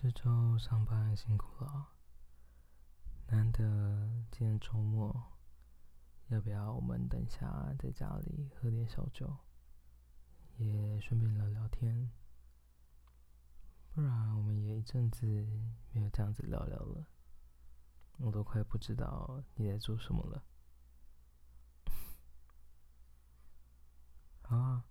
[0.00, 1.88] 这周上班辛苦了，
[3.26, 5.32] 难得今天周末，
[6.28, 9.38] 要不要我们等一下在家里喝点小酒，
[10.56, 12.12] 也顺便聊聊天？
[13.90, 15.26] 不然我们也一阵子
[15.90, 17.04] 没有这样子聊聊了，
[18.18, 20.44] 我都快不知道你在做什么了。
[24.48, 24.84] 啊，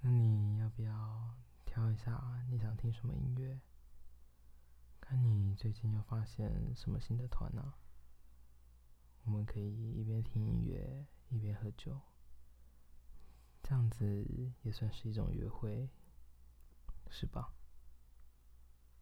[0.00, 3.60] 那你要不要挑一下你想听什么音乐？
[5.08, 7.74] 看你最近又发现什么新的团呢？
[9.22, 12.00] 我们可以一边听音乐一边喝酒，
[13.62, 14.26] 这样子
[14.62, 15.88] 也算是一种约会，
[17.08, 17.54] 是吧？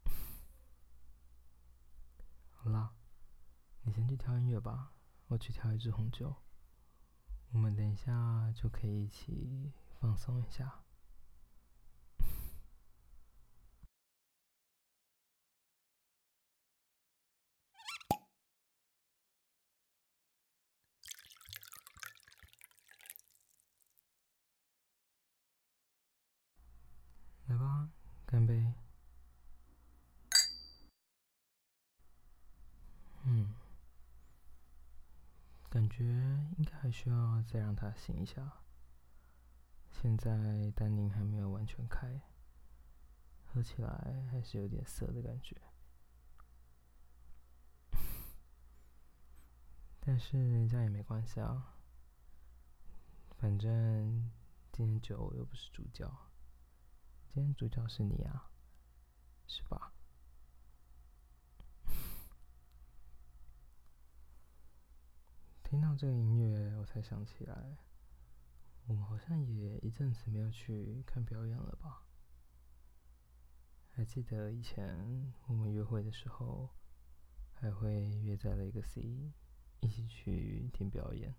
[2.53, 2.93] 好啦，
[3.81, 4.93] 你先去挑音乐吧，
[5.25, 6.35] 我去挑一支红酒，
[7.51, 10.83] 我们等一下就可以一起放松一下。
[27.47, 27.91] 来吧，
[28.25, 28.73] 干杯。
[33.23, 33.55] 嗯，
[35.69, 36.03] 感觉
[36.57, 38.61] 应该还需要再让它醒一下。
[39.89, 42.21] 现在单宁还没有完全开，
[43.45, 45.55] 喝起来还是有点涩的感觉。
[50.01, 51.77] 但是这样也没关系啊，
[53.39, 54.29] 反正
[54.71, 56.11] 今天酒又不是主角。
[57.35, 58.49] 今天主角是你啊，
[59.45, 59.91] 是吧？
[65.61, 67.77] 听到这个音乐，我才想起来，
[68.85, 72.05] 我们好像也一阵子没有去看表演了吧？
[73.91, 76.69] 还记得以前我们约会的时候，
[77.53, 79.33] 还会约在了一个 C，
[79.81, 81.35] 一起去听表演。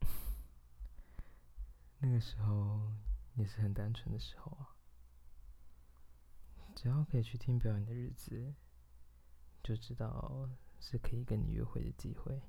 [2.02, 2.92] 那个时候。
[3.40, 4.76] 也是很单纯的时候啊，
[6.76, 8.54] 只要可以去听表演的日子，
[9.62, 12.42] 就知道是可以跟你约会的机会。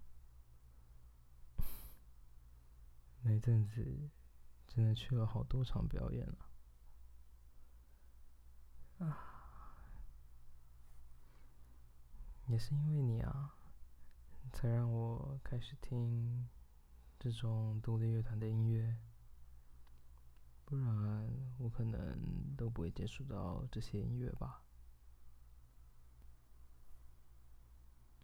[3.23, 4.09] 那阵子
[4.67, 6.49] 真的去了好多场表演了
[8.99, 9.77] 啊，
[12.47, 13.55] 也是因为你啊，
[14.51, 16.49] 才让我开始听
[17.17, 18.97] 这种独立乐团的音乐。
[20.71, 24.63] 不然我可能都不会接触到这些音乐吧。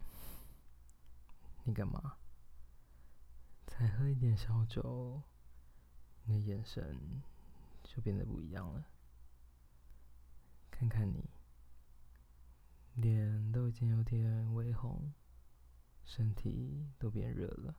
[1.64, 2.16] 你干嘛？
[3.66, 5.22] 才喝一点小酒，
[6.24, 7.22] 你的眼神
[7.84, 8.88] 就变得不一样了。
[10.70, 11.28] 看看你，
[12.94, 15.12] 脸都已经有点微红，
[16.02, 17.76] 身体都变热了。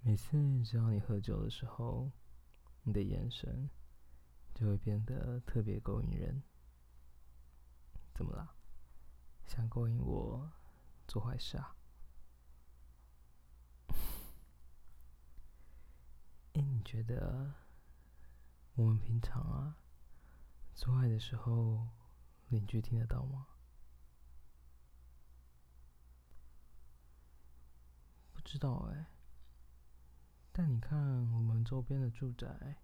[0.00, 2.10] 每次只要你喝酒的时候，
[2.82, 3.70] 你的眼神
[4.54, 6.42] 就会变得特别勾引人。
[8.14, 8.54] 怎么了？
[9.46, 10.50] 想勾引我
[11.06, 11.76] 做坏事啊？
[16.54, 17.54] 哎，你觉得
[18.74, 19.76] 我们平常啊
[20.74, 21.88] 做爱的时候，
[22.48, 23.46] 邻居听得到吗？
[28.32, 29.06] 不知道哎。
[30.54, 32.76] 但你看，我们周边的住宅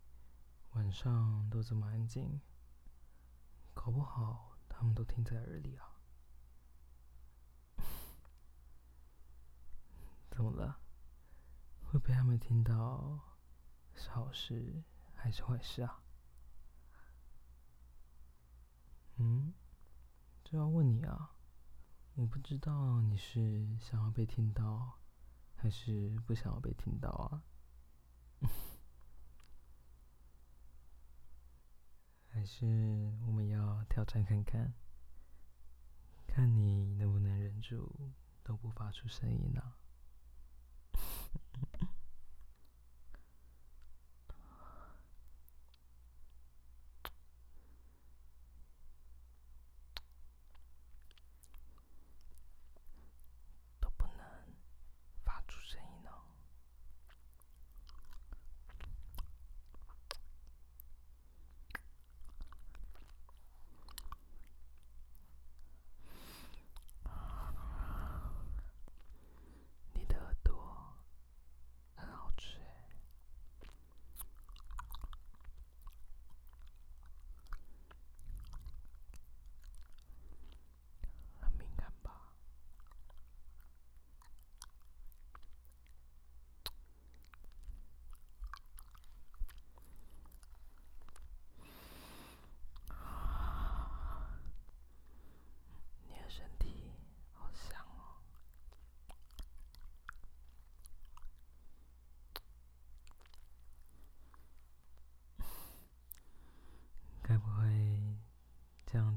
[0.70, 2.40] 晚上都这么安静，
[3.74, 6.00] 搞不好他们都听在耳里啊。
[10.30, 10.80] 怎么了？
[11.82, 13.20] 会被他们听到
[13.94, 14.82] 是好事
[15.14, 16.02] 还是坏事啊？
[19.16, 19.52] 嗯，
[20.42, 21.34] 这要问你啊，
[22.14, 24.98] 我不知道你是想要被听到，
[25.54, 27.42] 还是不想要被听到啊？
[32.28, 34.74] 还是我们要挑战看看，
[36.26, 38.12] 看你能不能忍住
[38.42, 39.74] 都不发出声音呢？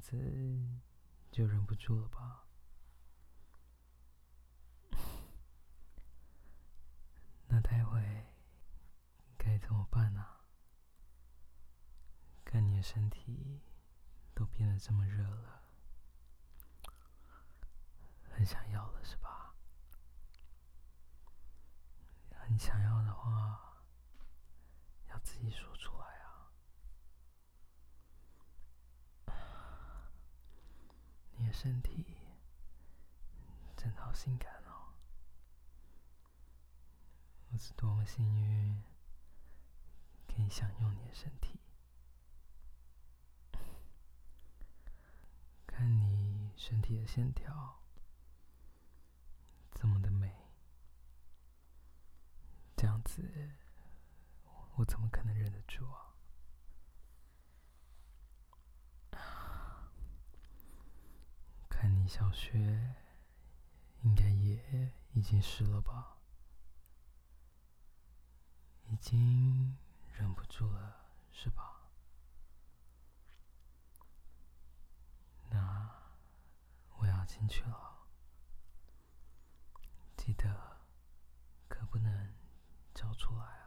[0.01, 0.17] 子
[1.31, 2.47] 就忍不住了吧？
[7.47, 8.01] 那待会
[9.37, 10.25] 该怎么办呢？
[12.43, 13.61] 看你的身体
[14.33, 15.63] 都变得这么热了，
[18.29, 19.55] 很想要了是吧？
[22.31, 23.85] 很想要的话，
[25.09, 26.51] 要自己说出来啊！
[31.37, 32.05] 你身体
[33.75, 34.93] 真的好性感哦！
[37.51, 38.81] 我是多么幸运，
[40.27, 41.59] 可以享用你的身体。
[45.67, 47.81] 看你身体的线条
[49.73, 50.33] 这么的美，
[52.77, 53.57] 这样子
[54.75, 56.15] 我怎么可能忍得住啊？
[61.67, 62.93] 看你小学
[64.01, 66.17] 应该也已经湿了吧？
[68.89, 69.77] 已经
[70.11, 71.87] 忍不住了，是吧？
[75.51, 75.89] 那
[76.97, 77.99] 我要进去了，
[80.17, 80.81] 记得
[81.69, 82.33] 可不能
[82.93, 83.61] 叫出来！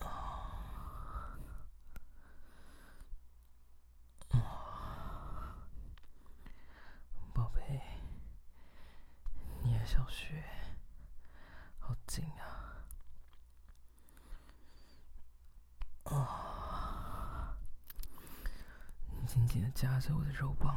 [0.00, 0.56] 啊，
[7.34, 7.80] 宝贝，
[9.62, 10.44] 你的小穴
[11.78, 12.84] 好紧啊！
[16.04, 17.56] 啊。
[19.26, 20.76] 紧紧的夹着我的肉棒，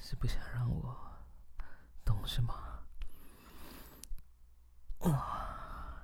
[0.00, 1.16] 是不想让我
[2.04, 2.82] 动是吗？
[5.00, 6.02] 哇，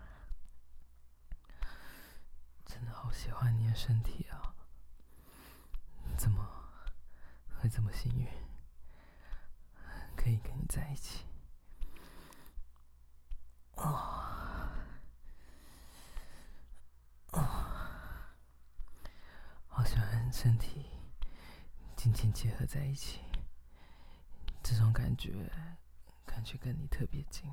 [2.64, 4.54] 真的好喜欢你的身体啊！
[6.16, 6.46] 怎么
[7.60, 8.28] 会这么幸运，
[10.16, 11.24] 可以跟你在一起？
[13.74, 14.70] 啊，
[17.32, 17.74] 啊。
[19.68, 20.86] 好喜欢身体
[22.08, 23.20] 紧紧结合在一起，
[24.62, 25.30] 这种感觉，
[26.24, 27.44] 感觉跟你特别近，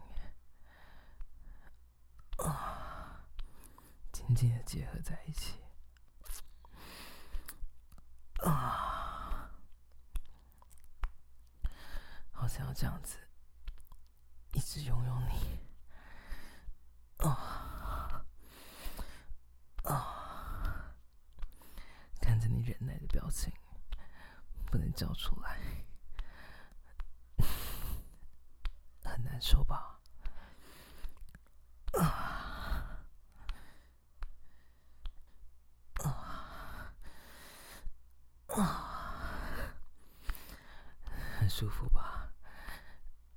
[2.38, 3.26] 啊，
[4.14, 5.60] 紧紧的结合在一起，
[8.44, 9.52] 啊，
[12.32, 13.18] 好想要这样子
[14.54, 15.60] 一直拥有你，
[17.18, 17.64] 啊。
[22.66, 23.54] 忍耐的表情
[24.66, 25.58] 不能叫出来，
[29.04, 30.00] 很难受吧？
[31.94, 33.00] 啊
[36.04, 36.94] 啊
[38.48, 38.92] 啊！
[41.40, 42.30] 很舒服吧？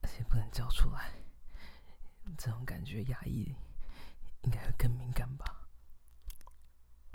[0.02, 1.12] 而且不能叫出来，
[2.36, 3.54] 这种感觉压抑
[4.42, 5.44] 应该会更敏感吧？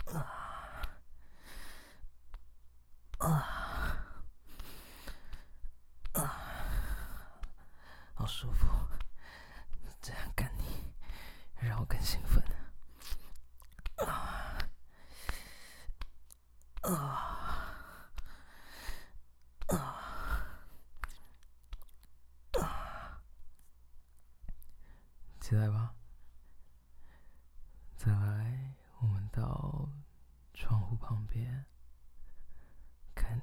[0.06, 0.42] 啊！
[3.18, 4.06] 啊
[6.12, 6.40] 啊，
[8.14, 8.66] 好舒服！
[10.02, 10.92] 这样干你，
[11.56, 12.42] 让我更兴奋。
[14.06, 14.58] 啊
[16.82, 16.90] 啊
[19.68, 19.78] 啊
[22.60, 23.20] 啊！
[25.44, 25.94] 起来吧，
[27.98, 29.86] 再来，我们到
[30.54, 31.66] 窗户旁边。
[33.14, 33.42] 看你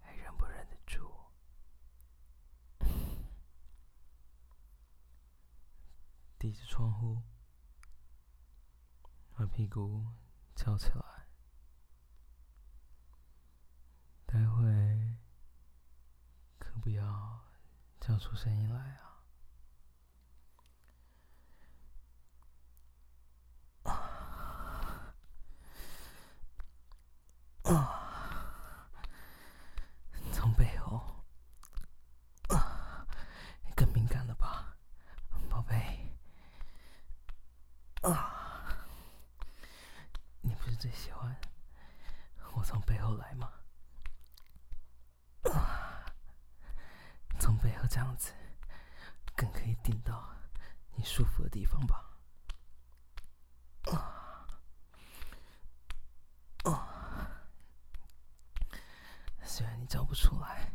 [0.00, 1.12] 还忍不忍得住？
[6.40, 7.22] 抵着窗户，
[9.36, 10.06] 把屁股
[10.56, 11.04] 翘起来，
[14.24, 15.18] 待会
[16.58, 17.44] 可不要
[18.00, 19.04] 叫出声音来啊！
[40.78, 41.36] 最喜欢
[42.54, 43.50] 我从背后来吗？
[45.52, 46.06] 啊，
[47.40, 48.32] 从背后这样子，
[49.36, 50.32] 更可以顶到
[50.96, 52.04] 你舒服的地方吧？
[59.44, 60.72] 虽然你叫不出来，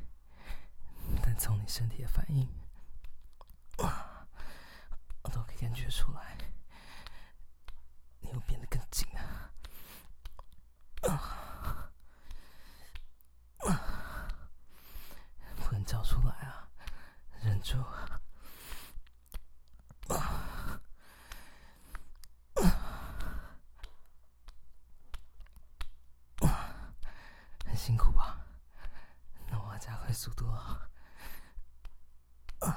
[1.21, 2.47] 但从你身体的反应，
[3.77, 6.37] 我都可以感觉出来，
[30.23, 30.89] 速度啊！
[32.61, 32.67] 啊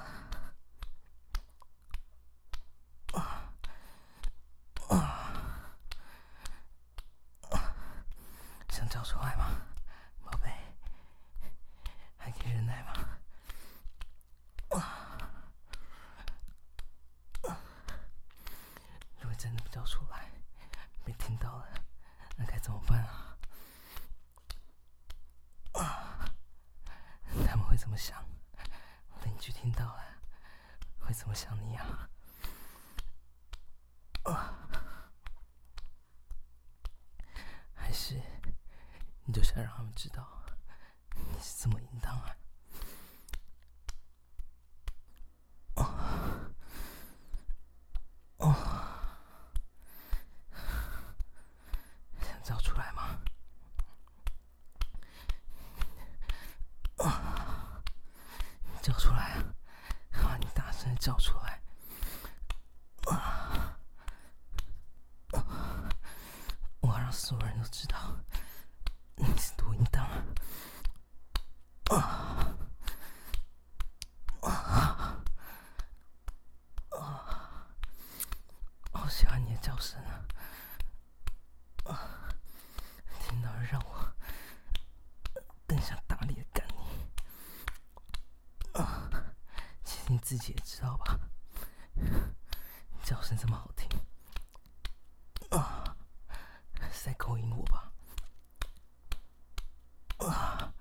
[4.89, 4.99] 啊
[7.53, 7.73] 啊！
[8.69, 9.63] 想叫出来吗，
[10.25, 10.51] 宝贝？
[12.17, 12.93] 还可以忍耐吗？
[19.21, 20.29] 如果真的不叫出来，
[21.05, 21.69] 没听到了，
[22.37, 23.26] 那该怎么办啊？
[31.17, 32.09] 怎么想你啊？
[37.75, 38.21] 还是
[39.25, 40.45] 你就想让他们知道
[41.15, 42.37] 你是这么淫荡啊？
[61.07, 61.63] 叫出来！
[66.81, 67.97] 我要让所有人都知道
[69.15, 70.05] 你是多淫荡
[71.91, 72.57] 啊！
[74.43, 75.23] 啊！
[76.91, 77.69] 啊！
[78.91, 80.27] 好喜欢你的叫声啊！
[81.85, 82.35] 啊！
[83.21, 84.13] 听到让我
[85.69, 86.83] 更想大力的干你！
[88.81, 89.09] 啊！
[89.85, 91.21] 其实你自己也知道吧？
[93.05, 93.89] 叫声这么好听，
[95.57, 95.97] 啊，
[96.91, 97.93] 是在勾引我吧？
[100.19, 100.75] 啊，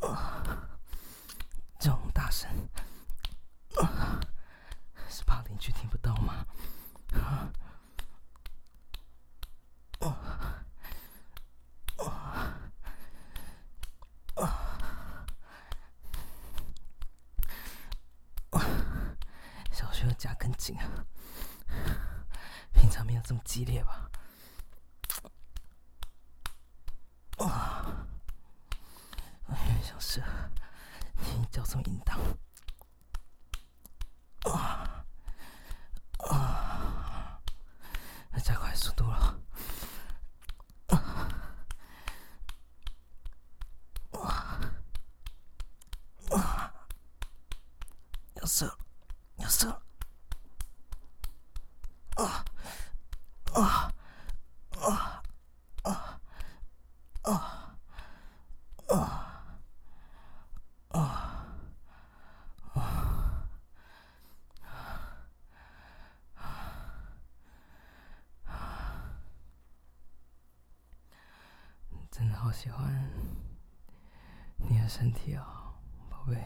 [0.00, 0.44] 啊，
[1.80, 2.48] 这种大声，
[3.82, 4.20] 啊，
[5.10, 6.46] 是怕邻居听不到吗？
[7.14, 7.50] 啊，
[9.98, 10.64] 啊，
[11.96, 12.06] 啊，
[14.36, 14.70] 啊。
[20.24, 21.04] 要夹更紧啊！
[22.72, 24.10] 平常没有这么激烈吧？
[27.38, 28.06] 啊！
[29.46, 30.22] 我有点想射，
[31.16, 32.18] 你叫这么淫荡！
[34.50, 35.04] 啊
[36.30, 37.40] 啊！
[38.32, 39.38] 要加快速度了！
[40.88, 40.96] 啊
[44.12, 44.60] 啊
[46.30, 46.72] 啊！
[48.36, 48.78] 要射，
[49.36, 49.68] 要射！
[52.16, 52.44] 啊
[53.54, 53.92] 啊
[54.80, 55.22] 啊
[55.82, 56.20] 啊
[57.22, 57.76] 啊
[58.88, 58.96] 啊
[60.88, 61.00] 啊
[68.44, 69.16] 啊！
[72.10, 73.10] 真的好喜欢
[74.58, 75.74] 你的身体啊，
[76.10, 76.44] 宝贝。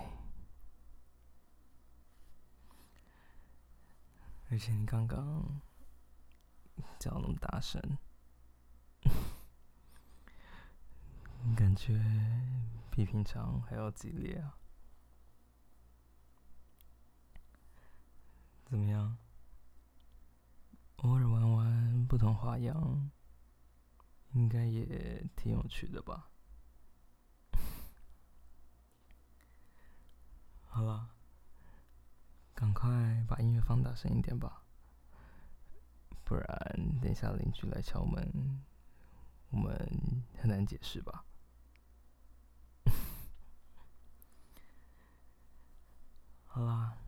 [4.50, 5.60] 而且你刚刚
[6.98, 7.80] 叫那么大声，
[11.56, 11.98] 感觉
[12.90, 14.56] 比平常还要激烈啊！
[18.64, 19.16] 怎么样？
[20.96, 23.10] 偶尔玩玩不同花样，
[24.32, 26.30] 应该也挺有趣的吧？
[30.68, 31.14] 好了。
[32.54, 34.64] 赶快把音乐放大声一点吧，
[36.28, 38.62] 不然等下邻居来敲门，
[39.48, 39.74] 我们
[40.38, 41.24] 很难解释吧。
[46.44, 46.98] 好啦，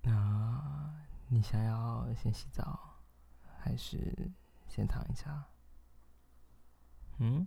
[0.00, 3.02] 那你想要先洗澡，
[3.58, 4.32] 还是
[4.66, 5.44] 先躺一下？
[7.18, 7.46] 嗯？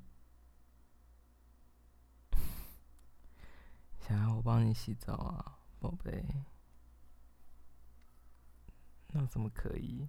[4.00, 6.24] 想要我帮你洗澡啊，宝贝？
[9.08, 10.08] 那怎么可以？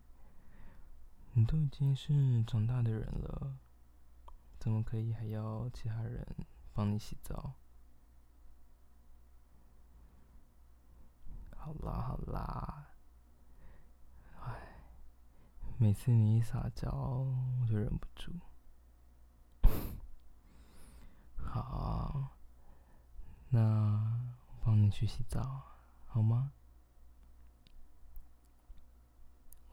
[1.38, 3.58] 你都已经是长大的人了，
[4.58, 6.26] 怎么可以还要其他人
[6.72, 7.52] 帮你洗澡？
[11.54, 12.86] 好啦好啦，
[14.40, 14.80] 哎，
[15.76, 18.32] 每次你一撒娇，我就忍不住。
[21.36, 22.30] 好，
[23.50, 25.62] 那我帮你去洗澡，
[26.06, 26.54] 好吗？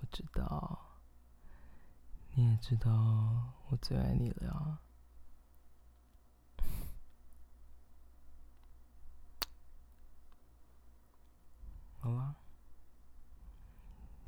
[0.02, 0.93] 我知道，
[2.36, 4.82] 你也知道我最爱你了。
[12.00, 12.36] 好啦。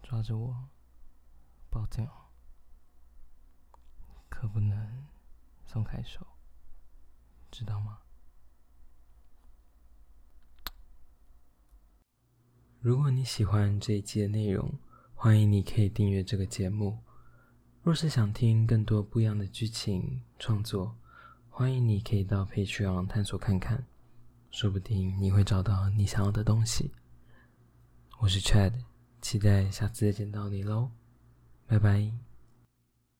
[0.03, 0.69] 抓着我，
[1.71, 2.07] 抱紧。
[4.29, 5.07] 可不能
[5.65, 6.27] 松开手。
[7.49, 8.01] 知道吗？
[12.79, 14.77] 如果你喜欢这一期的内容，
[15.15, 17.04] 欢迎你可以订阅这个节目。
[17.85, 20.95] 若是想听更多不一样的剧情创作，
[21.51, 23.85] 欢迎你可以到 Patreon 探索看看，
[24.49, 26.89] 说不定你会找到你想要的东西。
[28.17, 28.73] 我是 Chad，
[29.21, 30.89] 期待下次再见到你喽，
[31.67, 32.11] 拜拜。